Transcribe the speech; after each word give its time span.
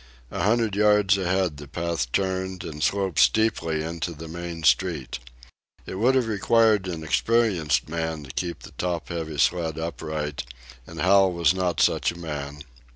A 0.31 0.41
hundred 0.41 0.75
yards 0.75 1.15
ahead 1.15 1.57
the 1.57 1.67
path 1.67 2.11
turned 2.11 2.63
and 2.63 2.81
sloped 2.81 3.19
steeply 3.19 3.83
into 3.83 4.13
the 4.15 4.27
main 4.27 4.63
street. 4.63 5.19
It 5.85 5.93
would 5.99 6.15
have 6.15 6.25
required 6.27 6.87
an 6.87 7.03
experienced 7.03 7.87
man 7.87 8.23
to 8.23 8.31
keep 8.31 8.61
the 8.63 8.71
top 8.79 9.09
heavy 9.09 9.37
sled 9.37 9.77
upright, 9.77 10.43
and 10.87 11.01
Hal 11.01 11.31
was 11.31 11.53
not 11.53 11.81
such 11.81 12.11
a 12.11 12.17
man. 12.19 12.63